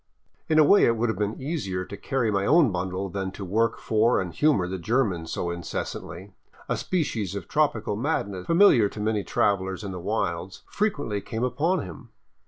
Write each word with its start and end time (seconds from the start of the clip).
In 0.49 0.57
a 0.57 0.63
way 0.63 0.85
it 0.85 0.97
would 0.97 1.09
have 1.09 1.19
been 1.19 1.39
easier 1.39 1.85
to 1.85 1.95
carry 1.95 2.31
my 2.31 2.43
own 2.43 2.71
bundle 2.71 3.07
than 3.07 3.29
to 3.33 3.45
work 3.45 3.77
for 3.77 4.19
and 4.19 4.33
humor 4.33 4.67
the 4.67 4.79
German 4.79 5.27
so 5.27 5.51
incessantly. 5.51 6.33
A 6.67 6.75
species 6.75 7.35
of 7.35 7.47
trop 7.47 7.75
ical 7.75 7.95
madness, 7.99 8.47
familiar 8.47 8.89
to 8.89 8.99
many 8.99 9.23
travelers 9.23 9.83
in 9.83 9.91
the 9.91 9.99
wilds, 9.99 10.63
frequently 10.65 11.21
came 11.21 11.43
upon 11.43 11.83
him. 11.83 12.09